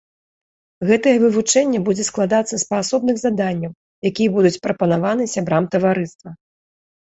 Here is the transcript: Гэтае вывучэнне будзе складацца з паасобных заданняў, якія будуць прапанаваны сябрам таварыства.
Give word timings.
Гэтае 0.91 1.11
вывучэнне 1.23 1.79
будзе 1.89 2.03
складацца 2.09 2.55
з 2.63 2.67
паасобных 2.71 3.15
заданняў, 3.27 3.71
якія 4.13 4.29
будуць 4.41 4.55
прапанаваны 4.67 5.23
сябрам 5.39 5.63
таварыства. 5.77 6.29